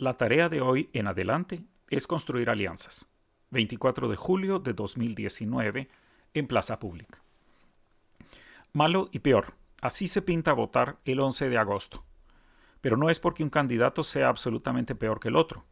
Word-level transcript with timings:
La 0.00 0.14
tarea 0.14 0.48
de 0.48 0.60
hoy 0.60 0.90
en 0.92 1.08
adelante 1.08 1.64
es 1.90 2.06
construir 2.06 2.50
alianzas. 2.50 3.08
24 3.50 4.08
de 4.08 4.14
julio 4.14 4.60
de 4.60 4.72
2019 4.72 5.88
en 6.34 6.46
Plaza 6.46 6.78
Pública. 6.78 7.20
Malo 8.72 9.08
y 9.10 9.18
peor, 9.18 9.54
así 9.80 10.06
se 10.06 10.22
pinta 10.22 10.52
votar 10.52 10.98
el 11.04 11.18
11 11.18 11.48
de 11.48 11.58
agosto. 11.58 12.04
Pero 12.80 12.96
no 12.96 13.10
es 13.10 13.18
porque 13.18 13.42
un 13.42 13.50
candidato 13.50 14.04
sea 14.04 14.28
absolutamente 14.28 14.94
peor 14.94 15.18
que 15.18 15.28
el 15.28 15.36
otro. 15.36 15.64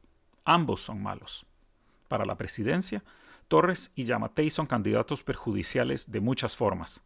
Ambos 0.44 0.80
son 0.80 1.00
malos. 1.00 1.46
Para 2.08 2.24
la 2.24 2.36
presidencia, 2.36 3.04
Torres 3.46 3.92
y 3.94 4.06
Yamatei 4.06 4.50
son 4.50 4.66
candidatos 4.66 5.22
perjudiciales 5.22 6.10
de 6.10 6.18
muchas 6.18 6.56
formas, 6.56 7.04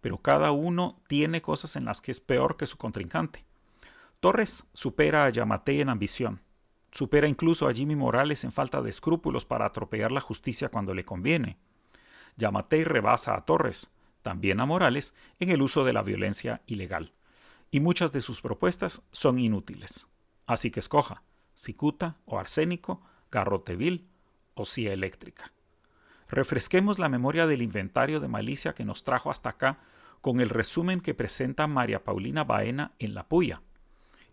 pero 0.00 0.18
cada 0.18 0.50
uno 0.50 1.00
tiene 1.06 1.42
cosas 1.42 1.76
en 1.76 1.84
las 1.84 2.00
que 2.00 2.10
es 2.10 2.18
peor 2.18 2.56
que 2.56 2.66
su 2.66 2.76
contrincante. 2.76 3.44
Torres 4.18 4.66
supera 4.72 5.22
a 5.22 5.30
Yamatei 5.30 5.80
en 5.80 5.90
ambición, 5.90 6.40
supera 6.96 7.28
incluso 7.28 7.68
a 7.68 7.74
Jimmy 7.74 7.94
Morales 7.94 8.44
en 8.44 8.52
falta 8.52 8.80
de 8.82 8.90
escrúpulos 8.90 9.44
para 9.44 9.66
atropellar 9.66 10.12
la 10.12 10.20
justicia 10.20 10.68
cuando 10.68 10.94
le 10.94 11.04
conviene. 11.04 11.58
Yamatei 12.36 12.84
rebasa 12.84 13.36
a 13.36 13.44
Torres, 13.44 13.90
también 14.22 14.60
a 14.60 14.66
Morales, 14.66 15.14
en 15.38 15.50
el 15.50 15.62
uso 15.62 15.84
de 15.84 15.92
la 15.92 16.02
violencia 16.02 16.62
ilegal, 16.66 17.12
y 17.70 17.80
muchas 17.80 18.12
de 18.12 18.20
sus 18.20 18.40
propuestas 18.40 19.02
son 19.12 19.38
inútiles. 19.38 20.06
Así 20.46 20.70
que 20.70 20.80
escoja, 20.80 21.22
cicuta 21.54 22.16
o 22.24 22.38
arsénico, 22.38 23.02
garrote 23.30 23.76
vil 23.76 24.08
o 24.54 24.64
cia 24.64 24.92
eléctrica. 24.92 25.52
Refresquemos 26.28 26.98
la 26.98 27.08
memoria 27.08 27.46
del 27.46 27.62
inventario 27.62 28.20
de 28.20 28.28
malicia 28.28 28.74
que 28.74 28.84
nos 28.84 29.04
trajo 29.04 29.30
hasta 29.30 29.50
acá 29.50 29.78
con 30.20 30.40
el 30.40 30.48
resumen 30.48 31.00
que 31.00 31.14
presenta 31.14 31.66
María 31.66 32.02
Paulina 32.02 32.42
Baena 32.42 32.92
en 32.98 33.14
La 33.14 33.28
Puya. 33.28 33.62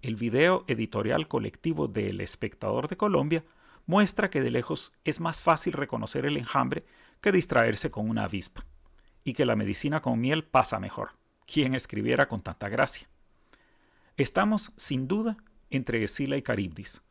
El 0.03 0.17
video 0.17 0.65
editorial 0.67 1.29
colectivo 1.29 1.87
de 1.87 2.09
El 2.09 2.19
Espectador 2.19 2.89
de 2.89 2.97
Colombia 2.97 3.45
muestra 3.85 4.29
que 4.29 4.41
de 4.41 4.51
lejos 4.51 4.91
es 5.05 5.21
más 5.21 5.41
fácil 5.41 5.71
reconocer 5.71 6.25
el 6.25 6.35
enjambre 6.35 6.85
que 7.21 7.31
distraerse 7.31 7.89
con 7.89 8.09
una 8.09 8.25
avispa, 8.25 8.65
y 9.23 9.31
que 9.31 9.45
la 9.45 9.55
medicina 9.55 10.01
con 10.01 10.19
miel 10.19 10.43
pasa 10.43 10.77
mejor. 10.77 11.11
quien 11.45 11.73
escribiera 11.73 12.27
con 12.27 12.41
tanta 12.41 12.67
gracia? 12.67 13.07
Estamos, 14.17 14.73
sin 14.75 15.07
duda, 15.07 15.37
entre 15.69 16.03
Escila 16.03 16.35
y 16.35 16.41
Caribdis. 16.41 17.01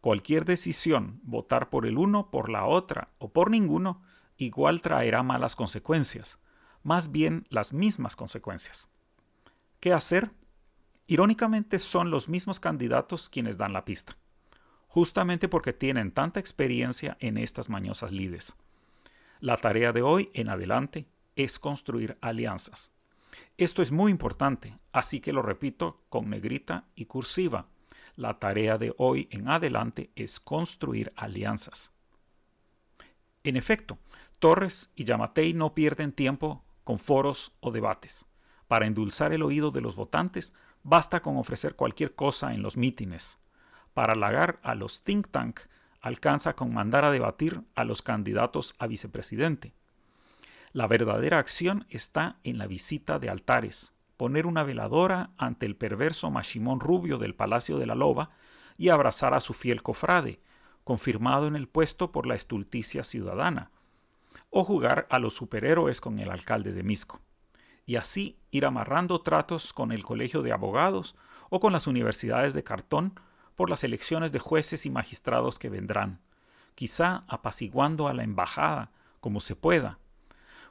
Cualquier 0.00 0.44
decisión, 0.44 1.20
votar 1.22 1.70
por 1.70 1.86
el 1.86 1.98
uno, 1.98 2.32
por 2.32 2.48
la 2.48 2.66
otra 2.66 3.10
o 3.18 3.28
por 3.32 3.52
ninguno, 3.52 4.02
igual 4.38 4.82
traerá 4.82 5.22
malas 5.22 5.54
consecuencias, 5.54 6.40
más 6.82 7.12
bien 7.12 7.46
las 7.48 7.72
mismas 7.72 8.16
consecuencias. 8.16 8.88
¿Qué 9.78 9.92
hacer? 9.92 10.32
Irónicamente 11.10 11.80
son 11.80 12.12
los 12.12 12.28
mismos 12.28 12.60
candidatos 12.60 13.28
quienes 13.28 13.58
dan 13.58 13.72
la 13.72 13.84
pista, 13.84 14.16
justamente 14.86 15.48
porque 15.48 15.72
tienen 15.72 16.12
tanta 16.12 16.38
experiencia 16.38 17.16
en 17.18 17.36
estas 17.36 17.68
mañosas 17.68 18.12
lides. 18.12 18.54
La 19.40 19.56
tarea 19.56 19.92
de 19.92 20.02
hoy 20.02 20.30
en 20.34 20.48
adelante 20.48 21.08
es 21.34 21.58
construir 21.58 22.16
alianzas. 22.20 22.92
Esto 23.58 23.82
es 23.82 23.90
muy 23.90 24.12
importante, 24.12 24.78
así 24.92 25.18
que 25.18 25.32
lo 25.32 25.42
repito 25.42 26.00
con 26.10 26.30
negrita 26.30 26.84
y 26.94 27.06
cursiva. 27.06 27.66
La 28.14 28.38
tarea 28.38 28.78
de 28.78 28.94
hoy 28.96 29.26
en 29.32 29.48
adelante 29.48 30.12
es 30.14 30.38
construir 30.38 31.12
alianzas. 31.16 31.92
En 33.42 33.56
efecto, 33.56 33.98
Torres 34.38 34.92
y 34.94 35.02
Yamatei 35.02 35.54
no 35.54 35.74
pierden 35.74 36.12
tiempo 36.12 36.62
con 36.84 37.00
foros 37.00 37.50
o 37.58 37.72
debates. 37.72 38.26
Para 38.68 38.86
endulzar 38.86 39.32
el 39.32 39.42
oído 39.42 39.72
de 39.72 39.80
los 39.80 39.96
votantes, 39.96 40.54
basta 40.82 41.20
con 41.20 41.36
ofrecer 41.36 41.76
cualquier 41.76 42.14
cosa 42.14 42.54
en 42.54 42.62
los 42.62 42.76
mítines. 42.76 43.38
Para 43.94 44.12
halagar 44.12 44.58
a 44.62 44.74
los 44.74 45.02
think 45.02 45.28
tank, 45.30 45.60
alcanza 46.00 46.54
con 46.54 46.72
mandar 46.72 47.04
a 47.04 47.10
debatir 47.10 47.62
a 47.74 47.84
los 47.84 48.02
candidatos 48.02 48.74
a 48.78 48.86
vicepresidente. 48.86 49.74
La 50.72 50.86
verdadera 50.86 51.38
acción 51.38 51.86
está 51.88 52.38
en 52.44 52.58
la 52.58 52.66
visita 52.66 53.18
de 53.18 53.28
altares, 53.28 53.92
poner 54.16 54.46
una 54.46 54.62
veladora 54.62 55.30
ante 55.36 55.66
el 55.66 55.76
perverso 55.76 56.30
Machimón 56.30 56.80
rubio 56.80 57.18
del 57.18 57.34
Palacio 57.34 57.78
de 57.78 57.86
la 57.86 57.94
Loba 57.94 58.30
y 58.78 58.88
abrazar 58.88 59.34
a 59.34 59.40
su 59.40 59.52
fiel 59.52 59.82
cofrade, 59.82 60.40
confirmado 60.84 61.46
en 61.46 61.56
el 61.56 61.68
puesto 61.68 62.12
por 62.12 62.26
la 62.26 62.34
estulticia 62.34 63.04
ciudadana, 63.04 63.70
o 64.48 64.64
jugar 64.64 65.06
a 65.10 65.18
los 65.18 65.34
superhéroes 65.34 66.00
con 66.00 66.18
el 66.18 66.30
alcalde 66.30 66.72
de 66.72 66.82
Misco, 66.82 67.20
y 67.90 67.96
así 67.96 68.38
ir 68.52 68.66
amarrando 68.66 69.20
tratos 69.20 69.72
con 69.72 69.90
el 69.90 70.04
Colegio 70.04 70.42
de 70.42 70.52
Abogados 70.52 71.16
o 71.48 71.58
con 71.58 71.72
las 71.72 71.88
universidades 71.88 72.54
de 72.54 72.62
cartón 72.62 73.18
por 73.56 73.68
las 73.68 73.82
elecciones 73.82 74.30
de 74.30 74.38
jueces 74.38 74.86
y 74.86 74.90
magistrados 74.90 75.58
que 75.58 75.70
vendrán, 75.70 76.20
quizá 76.76 77.24
apaciguando 77.26 78.06
a 78.06 78.14
la 78.14 78.22
embajada 78.22 78.92
como 79.18 79.40
se 79.40 79.56
pueda. 79.56 79.98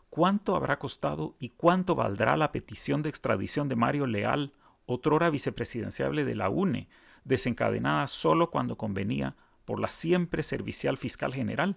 ¿Cuánto 0.10 0.56
habrá 0.56 0.80
costado 0.80 1.36
y 1.40 1.50
cuánto 1.50 1.94
valdrá 1.94 2.38
la 2.38 2.54
petición 2.54 3.02
de 3.02 3.10
extradición 3.10 3.68
de 3.68 3.76
Mario 3.76 4.08
Leal, 4.08 4.54
otrora 4.86 5.30
vicepresidenciable 5.30 6.24
de 6.24 6.36
la 6.36 6.48
UNE, 6.48 6.88
desencadenada 7.26 8.08
solo 8.08 8.50
cuando 8.50 8.78
convenía 8.78 9.36
por 9.66 9.82
la 9.82 9.90
siempre 9.90 10.42
servicial 10.42 10.96
fiscal 10.96 11.34
general? 11.34 11.76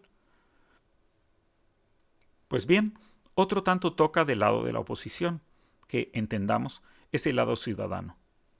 Pues 2.47 2.65
bien, 2.65 2.97
otro 3.35 3.63
tanto 3.63 3.95
toca 3.95 4.25
del 4.25 4.41
lado 4.41 4.65
de 4.65 4.73
la 4.73 4.81
oposición, 4.81 5.41
que, 5.89 6.11
entendamos, 6.15 6.83
es 7.13 7.27
el 7.27 7.37
lado 7.37 7.57
ciudadano. 7.57 8.17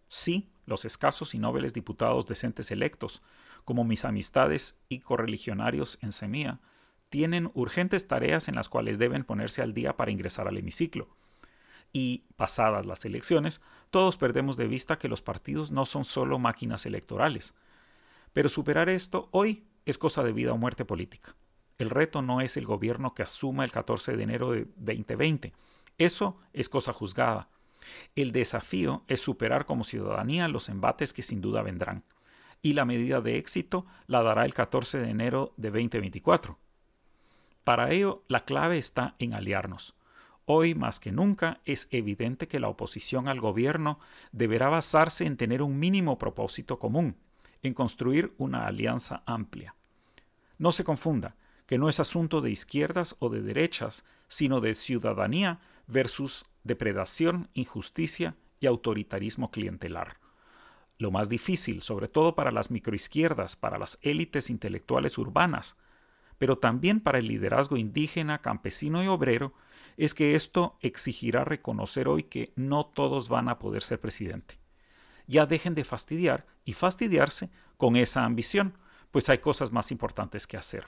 Sí, 0.09 0.51
los 0.67 0.85
escasos 0.85 1.35
y 1.35 1.39
nobles 1.39 1.75
diputados 1.75 2.27
decentes 2.27 2.71
electos, 2.71 3.23
como 3.65 3.85
mis 3.85 4.05
amistades 4.05 4.81
y 4.89 5.01
correligionarios 5.01 5.99
en 6.03 6.13
Semía, 6.13 6.61
tienen 7.09 7.51
urgentes 7.55 8.09
tareas 8.09 8.49
en 8.49 8.55
las 8.55 8.69
cuales 8.69 8.99
deben 8.99 9.25
ponerse 9.25 9.63
al 9.63 9.75
día 9.75 9.97
para 9.97 10.11
ingresar 10.11 10.49
al 10.49 10.57
hemiciclo. 10.57 11.09
Y, 11.93 12.25
pasadas 12.37 12.87
las 12.87 13.05
elecciones, 13.05 13.61
todos 13.91 14.17
perdemos 14.17 14.57
de 14.57 14.67
vista 14.67 14.99
que 14.99 15.09
los 15.09 15.21
partidos 15.21 15.71
no 15.71 15.85
son 15.85 16.07
solo 16.07 16.39
máquinas 16.39 16.87
electorales. 16.87 17.55
Pero 18.33 18.49
superar 18.49 18.89
esto 18.89 19.29
hoy 19.31 19.65
es 19.85 19.99
cosa 19.99 20.23
de 20.23 20.33
vida 20.33 20.53
o 20.53 20.59
muerte 20.59 20.87
política. 20.87 21.35
El 21.83 21.91
reto 21.91 22.23
no 22.23 22.41
es 22.41 22.57
el 22.57 22.65
gobierno 22.65 23.13
que 23.13 23.25
asuma 23.25 23.65
el 23.65 23.73
14 23.73 24.17
de 24.17 24.23
enero 24.23 24.53
de 24.53 24.69
2020. 24.77 25.53
Eso 25.99 26.39
es 26.53 26.69
cosa 26.69 26.93
juzgada. 26.93 27.49
El 28.15 28.31
desafío 28.31 29.03
es 29.09 29.21
superar 29.21 29.67
como 29.67 29.83
ciudadanía 29.83 30.47
los 30.47 30.69
embates 30.69 31.13
que 31.13 31.25
sin 31.25 31.41
duda 31.41 31.61
vendrán. 31.61 32.05
Y 32.63 32.75
la 32.75 32.85
medida 32.85 33.21
de 33.21 33.37
éxito 33.37 33.85
la 34.07 34.23
dará 34.23 34.45
el 34.45 34.55
14 34.55 35.01
de 35.01 35.11
enero 35.11 35.55
de 35.57 35.71
2024. 35.71 36.57
Para 37.65 37.91
ello, 37.91 38.23
la 38.29 38.45
clave 38.45 38.79
está 38.79 39.17
en 39.19 39.35
aliarnos. 39.35 39.97
Hoy 40.45 40.77
más 40.77 41.01
que 41.01 41.11
nunca 41.11 41.63
es 41.65 41.89
evidente 41.91 42.47
que 42.47 42.61
la 42.61 42.69
oposición 42.69 43.27
al 43.27 43.41
gobierno 43.41 43.99
deberá 44.31 44.69
basarse 44.69 45.27
en 45.27 45.37
tener 45.37 45.63
un 45.63 45.81
mínimo 45.81 46.17
propósito 46.17 46.79
común, 46.79 47.17
en 47.61 47.75
construir 47.75 48.35
una 48.39 48.69
alianza 48.69 49.25
amplia. 49.27 49.75
No 50.59 50.71
se 50.71 50.85
confunda, 50.85 51.35
que 51.67 51.79
no 51.79 51.89
es 51.89 52.01
asunto 52.01 52.41
de 52.41 52.51
izquierdas 52.51 53.17
o 53.19 53.29
de 53.29 53.43
derechas, 53.43 54.05
sino 54.29 54.61
de 54.61 54.75
ciudadanía 54.75 55.61
versus 55.87 56.45
depredación, 56.65 57.49
injusticia 57.55 58.37
y 58.61 58.67
autoritarismo 58.67 59.51
clientelar. 59.51 60.19
Lo 60.99 61.11
más 61.11 61.29
difícil, 61.29 61.83
sobre 61.83 62.09
todo 62.09 62.35
para 62.35 62.53
las 62.53 62.71
microizquierdas, 62.71 63.57
para 63.57 63.79
las 63.79 63.99
élites 64.03 64.51
intelectuales 64.51 65.19
urbanas, 65.19 65.77
pero 66.39 66.59
también 66.59 67.01
para 67.01 67.19
el 67.19 67.29
liderazgo 67.29 67.77
indígena, 67.77 68.39
campesino 68.41 69.03
y 69.03 69.09
obrero, 69.09 69.53
es 69.97 70.15
que 70.15 70.35
esto 70.35 70.77
exigirá 70.81 71.45
reconocer 71.45 72.09
hoy 72.09 72.25
que 72.25 72.53
no 72.57 72.87
todos 72.87 73.29
van 73.29 73.49
a 73.49 73.59
poder 73.59 73.83
ser 73.83 74.01
presidente. 74.01 74.59
Ya 75.27 75.47
dejen 75.47 75.75
de 75.75 75.85
fastidiar 75.85 76.47
y 76.65 76.73
fastidiarse 76.73 77.51
con 77.77 77.97
esa 77.97 78.25
ambición, 78.25 78.75
pues 79.11 79.29
hay 79.29 79.39
cosas 79.39 79.73
más 79.73 79.91
importantes 79.91 80.47
que 80.47 80.57
hacer. 80.57 80.87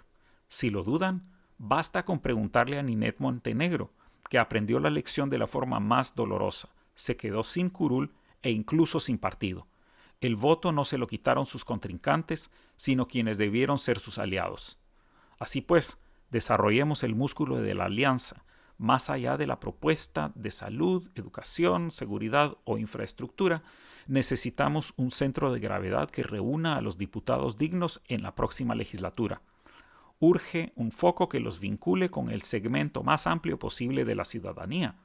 Si 0.48 0.70
lo 0.70 0.82
dudan, 0.82 1.30
basta 1.58 2.04
con 2.04 2.20
preguntarle 2.20 2.78
a 2.78 2.82
Ninette 2.82 3.20
Montenegro, 3.20 3.90
que 4.28 4.38
aprendió 4.38 4.80
la 4.80 4.90
lección 4.90 5.30
de 5.30 5.38
la 5.38 5.46
forma 5.46 5.80
más 5.80 6.14
dolorosa, 6.14 6.70
se 6.94 7.16
quedó 7.16 7.44
sin 7.44 7.70
curul 7.70 8.14
e 8.42 8.50
incluso 8.50 9.00
sin 9.00 9.18
partido. 9.18 9.66
El 10.20 10.36
voto 10.36 10.72
no 10.72 10.84
se 10.84 10.98
lo 10.98 11.06
quitaron 11.06 11.46
sus 11.46 11.64
contrincantes, 11.64 12.50
sino 12.76 13.06
quienes 13.06 13.38
debieron 13.38 13.78
ser 13.78 13.98
sus 13.98 14.18
aliados. 14.18 14.78
Así 15.38 15.60
pues, 15.60 16.00
desarrollemos 16.30 17.02
el 17.02 17.14
músculo 17.14 17.56
de 17.56 17.74
la 17.74 17.84
alianza, 17.84 18.44
más 18.78 19.10
allá 19.10 19.36
de 19.36 19.46
la 19.46 19.60
propuesta 19.60 20.32
de 20.34 20.50
salud, 20.50 21.08
educación, 21.14 21.90
seguridad 21.90 22.56
o 22.64 22.78
infraestructura, 22.78 23.62
necesitamos 24.06 24.94
un 24.96 25.10
centro 25.10 25.52
de 25.52 25.60
gravedad 25.60 26.10
que 26.10 26.22
reúna 26.22 26.76
a 26.76 26.80
los 26.80 26.98
diputados 26.98 27.56
dignos 27.56 28.02
en 28.08 28.22
la 28.22 28.34
próxima 28.34 28.74
legislatura 28.74 29.42
urge 30.18 30.72
un 30.76 30.92
foco 30.92 31.28
que 31.28 31.40
los 31.40 31.60
vincule 31.60 32.10
con 32.10 32.30
el 32.30 32.42
segmento 32.42 33.02
más 33.02 33.26
amplio 33.26 33.58
posible 33.58 34.04
de 34.04 34.14
la 34.14 34.24
ciudadanía. 34.24 34.96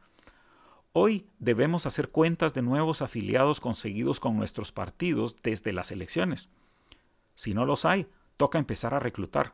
Hoy 0.92 1.28
debemos 1.38 1.86
hacer 1.86 2.10
cuentas 2.10 2.54
de 2.54 2.62
nuevos 2.62 3.02
afiliados 3.02 3.60
conseguidos 3.60 4.20
con 4.20 4.38
nuestros 4.38 4.72
partidos 4.72 5.38
desde 5.44 5.72
las 5.74 5.92
elecciones. 5.92 6.50
Si 7.36 7.54
no 7.54 7.66
los 7.66 7.86
hay, 7.86 8.08
toca 8.38 8.58
empezar 8.58 8.94
a 8.94 9.00
reclutar. 9.00 9.54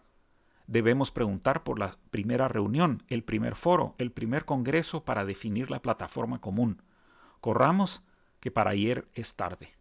Debemos 0.67 1.11
preguntar 1.11 1.63
por 1.63 1.77
la 1.77 1.97
primera 2.09 2.47
reunión, 2.47 3.03
el 3.09 3.23
primer 3.23 3.55
foro, 3.55 3.95
el 3.97 4.11
primer 4.11 4.45
congreso 4.45 5.03
para 5.03 5.25
definir 5.25 5.69
la 5.69 5.81
plataforma 5.81 6.39
común. 6.41 6.81
Corramos, 7.41 8.03
que 8.39 8.49
para 8.49 8.71
ayer 8.71 9.07
es 9.13 9.35
tarde. 9.35 9.75